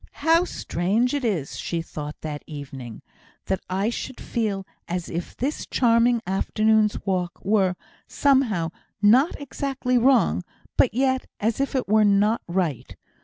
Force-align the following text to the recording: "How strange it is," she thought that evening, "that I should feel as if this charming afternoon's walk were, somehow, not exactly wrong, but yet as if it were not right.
"How 0.25 0.45
strange 0.45 1.13
it 1.13 1.23
is," 1.23 1.59
she 1.59 1.83
thought 1.83 2.21
that 2.21 2.43
evening, 2.47 3.03
"that 3.45 3.59
I 3.69 3.91
should 3.91 4.19
feel 4.19 4.65
as 4.87 5.09
if 5.11 5.37
this 5.37 5.67
charming 5.67 6.23
afternoon's 6.25 7.05
walk 7.05 7.39
were, 7.45 7.75
somehow, 8.07 8.71
not 8.99 9.39
exactly 9.39 9.99
wrong, 9.99 10.41
but 10.75 10.95
yet 10.95 11.27
as 11.39 11.59
if 11.61 11.75
it 11.75 11.87
were 11.87 12.03
not 12.03 12.41
right. 12.47 12.95